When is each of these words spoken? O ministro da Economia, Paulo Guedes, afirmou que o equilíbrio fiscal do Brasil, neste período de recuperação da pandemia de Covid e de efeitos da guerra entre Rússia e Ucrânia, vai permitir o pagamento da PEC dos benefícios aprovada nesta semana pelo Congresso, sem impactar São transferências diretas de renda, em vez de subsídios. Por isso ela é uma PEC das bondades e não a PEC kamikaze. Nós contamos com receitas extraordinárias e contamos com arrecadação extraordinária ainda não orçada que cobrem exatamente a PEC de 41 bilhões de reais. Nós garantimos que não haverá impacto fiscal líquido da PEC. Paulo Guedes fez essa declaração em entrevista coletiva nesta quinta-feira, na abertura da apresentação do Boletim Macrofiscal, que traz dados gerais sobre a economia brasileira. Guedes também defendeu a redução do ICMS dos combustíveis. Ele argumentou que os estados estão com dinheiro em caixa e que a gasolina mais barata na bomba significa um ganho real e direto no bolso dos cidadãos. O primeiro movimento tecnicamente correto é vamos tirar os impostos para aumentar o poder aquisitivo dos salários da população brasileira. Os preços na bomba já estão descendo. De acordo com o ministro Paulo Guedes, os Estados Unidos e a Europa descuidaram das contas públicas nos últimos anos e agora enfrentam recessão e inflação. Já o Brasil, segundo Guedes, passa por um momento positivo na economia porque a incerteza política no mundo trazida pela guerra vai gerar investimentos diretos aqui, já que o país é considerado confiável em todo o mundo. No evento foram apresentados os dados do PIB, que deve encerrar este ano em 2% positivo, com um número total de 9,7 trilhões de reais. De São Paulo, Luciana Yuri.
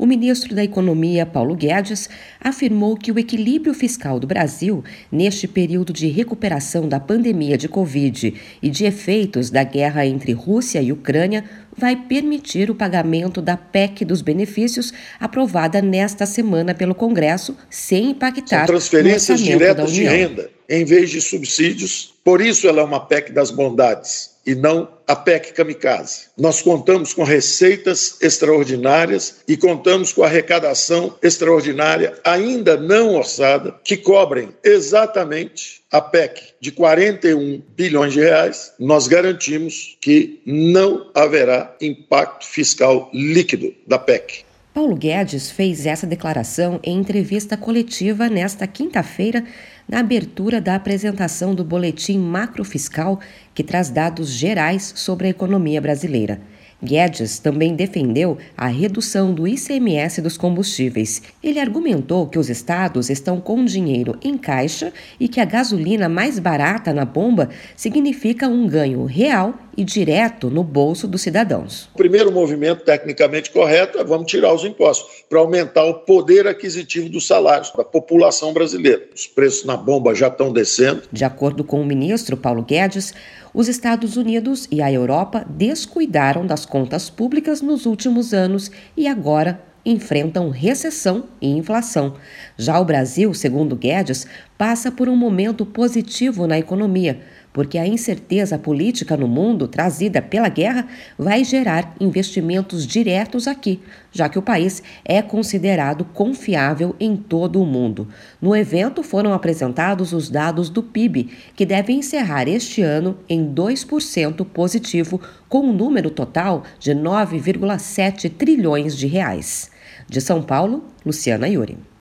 O 0.00 0.06
ministro 0.06 0.54
da 0.54 0.64
Economia, 0.64 1.26
Paulo 1.26 1.54
Guedes, 1.54 2.08
afirmou 2.40 2.96
que 2.96 3.12
o 3.12 3.18
equilíbrio 3.18 3.74
fiscal 3.74 4.18
do 4.18 4.26
Brasil, 4.26 4.82
neste 5.12 5.46
período 5.46 5.92
de 5.92 6.06
recuperação 6.06 6.88
da 6.88 6.98
pandemia 6.98 7.58
de 7.58 7.68
Covid 7.68 8.32
e 8.62 8.70
de 8.70 8.86
efeitos 8.86 9.50
da 9.50 9.62
guerra 9.62 10.06
entre 10.06 10.32
Rússia 10.32 10.80
e 10.80 10.90
Ucrânia, 10.90 11.44
vai 11.76 11.94
permitir 11.94 12.70
o 12.70 12.74
pagamento 12.74 13.42
da 13.42 13.58
PEC 13.58 14.06
dos 14.06 14.22
benefícios 14.22 14.90
aprovada 15.20 15.82
nesta 15.82 16.24
semana 16.24 16.74
pelo 16.74 16.94
Congresso, 16.94 17.54
sem 17.68 18.12
impactar 18.12 18.60
São 18.60 18.68
transferências 18.68 19.38
diretas 19.38 19.92
de 19.92 20.04
renda, 20.04 20.50
em 20.66 20.82
vez 20.82 21.10
de 21.10 21.20
subsídios. 21.20 22.14
Por 22.24 22.40
isso 22.40 22.66
ela 22.66 22.80
é 22.80 22.84
uma 22.84 23.00
PEC 23.00 23.32
das 23.32 23.50
bondades 23.50 24.29
e 24.46 24.54
não 24.54 24.88
a 25.06 25.16
PEC 25.16 25.52
kamikaze. 25.52 26.28
Nós 26.36 26.62
contamos 26.62 27.12
com 27.12 27.24
receitas 27.24 28.16
extraordinárias 28.20 29.40
e 29.46 29.56
contamos 29.56 30.12
com 30.12 30.22
arrecadação 30.22 31.16
extraordinária 31.22 32.18
ainda 32.24 32.76
não 32.76 33.14
orçada 33.14 33.74
que 33.84 33.96
cobrem 33.96 34.54
exatamente 34.62 35.82
a 35.90 36.00
PEC 36.00 36.54
de 36.60 36.70
41 36.70 37.62
bilhões 37.76 38.12
de 38.12 38.20
reais. 38.20 38.72
Nós 38.78 39.08
garantimos 39.08 39.96
que 40.00 40.40
não 40.46 41.10
haverá 41.14 41.74
impacto 41.80 42.46
fiscal 42.46 43.10
líquido 43.12 43.74
da 43.86 43.98
PEC. 43.98 44.44
Paulo 44.72 44.94
Guedes 44.94 45.50
fez 45.50 45.84
essa 45.84 46.06
declaração 46.06 46.78
em 46.84 46.96
entrevista 46.96 47.56
coletiva 47.56 48.28
nesta 48.28 48.68
quinta-feira, 48.68 49.44
na 49.88 49.98
abertura 49.98 50.60
da 50.60 50.76
apresentação 50.76 51.56
do 51.56 51.64
Boletim 51.64 52.18
Macrofiscal, 52.18 53.18
que 53.52 53.64
traz 53.64 53.90
dados 53.90 54.30
gerais 54.30 54.92
sobre 54.94 55.26
a 55.26 55.30
economia 55.30 55.80
brasileira. 55.80 56.40
Guedes 56.82 57.40
também 57.40 57.74
defendeu 57.74 58.38
a 58.56 58.68
redução 58.68 59.34
do 59.34 59.46
ICMS 59.46 60.22
dos 60.22 60.38
combustíveis. 60.38 61.20
Ele 61.42 61.58
argumentou 61.58 62.26
que 62.28 62.38
os 62.38 62.48
estados 62.48 63.10
estão 63.10 63.40
com 63.40 63.64
dinheiro 63.64 64.16
em 64.22 64.38
caixa 64.38 64.92
e 65.18 65.28
que 65.28 65.40
a 65.40 65.44
gasolina 65.44 66.08
mais 66.08 66.38
barata 66.38 66.94
na 66.94 67.04
bomba 67.04 67.50
significa 67.76 68.48
um 68.48 68.66
ganho 68.66 69.04
real 69.04 69.54
e 69.80 69.84
direto 69.84 70.50
no 70.50 70.62
bolso 70.62 71.08
dos 71.08 71.22
cidadãos. 71.22 71.88
O 71.94 71.96
primeiro 71.96 72.30
movimento 72.30 72.84
tecnicamente 72.84 73.50
correto 73.50 73.98
é 73.98 74.04
vamos 74.04 74.30
tirar 74.30 74.52
os 74.52 74.62
impostos 74.62 75.24
para 75.26 75.38
aumentar 75.38 75.84
o 75.84 76.00
poder 76.00 76.46
aquisitivo 76.46 77.08
dos 77.08 77.26
salários 77.26 77.72
da 77.74 77.82
população 77.82 78.52
brasileira. 78.52 79.08
Os 79.14 79.26
preços 79.26 79.64
na 79.64 79.78
bomba 79.78 80.14
já 80.14 80.28
estão 80.28 80.52
descendo. 80.52 81.04
De 81.10 81.24
acordo 81.24 81.64
com 81.64 81.80
o 81.80 81.86
ministro 81.86 82.36
Paulo 82.36 82.62
Guedes, 82.62 83.14
os 83.54 83.68
Estados 83.68 84.18
Unidos 84.18 84.68
e 84.70 84.82
a 84.82 84.92
Europa 84.92 85.46
descuidaram 85.48 86.46
das 86.46 86.66
contas 86.66 87.08
públicas 87.08 87.62
nos 87.62 87.86
últimos 87.86 88.34
anos 88.34 88.70
e 88.94 89.08
agora 89.08 89.62
enfrentam 89.84 90.50
recessão 90.50 91.24
e 91.40 91.48
inflação. 91.48 92.16
Já 92.58 92.78
o 92.78 92.84
Brasil, 92.84 93.32
segundo 93.32 93.74
Guedes, 93.74 94.26
passa 94.58 94.92
por 94.92 95.08
um 95.08 95.16
momento 95.16 95.64
positivo 95.64 96.46
na 96.46 96.58
economia 96.58 97.22
porque 97.52 97.78
a 97.78 97.86
incerteza 97.86 98.58
política 98.58 99.16
no 99.16 99.26
mundo 99.26 99.66
trazida 99.66 100.22
pela 100.22 100.48
guerra 100.48 100.86
vai 101.18 101.44
gerar 101.44 101.94
investimentos 102.00 102.86
diretos 102.86 103.46
aqui, 103.46 103.80
já 104.12 104.28
que 104.28 104.38
o 104.38 104.42
país 104.42 104.82
é 105.04 105.20
considerado 105.20 106.04
confiável 106.04 106.94
em 107.00 107.16
todo 107.16 107.60
o 107.60 107.66
mundo. 107.66 108.08
No 108.40 108.54
evento 108.54 109.02
foram 109.02 109.32
apresentados 109.32 110.12
os 110.12 110.30
dados 110.30 110.68
do 110.68 110.82
PIB, 110.82 111.30
que 111.56 111.66
deve 111.66 111.92
encerrar 111.92 112.48
este 112.48 112.82
ano 112.82 113.18
em 113.28 113.52
2% 113.52 114.44
positivo, 114.46 115.20
com 115.48 115.60
um 115.60 115.72
número 115.72 116.10
total 116.10 116.62
de 116.78 116.92
9,7 116.92 118.30
trilhões 118.30 118.96
de 118.96 119.06
reais. 119.06 119.70
De 120.08 120.20
São 120.20 120.42
Paulo, 120.42 120.84
Luciana 121.04 121.48
Yuri. 121.48 121.90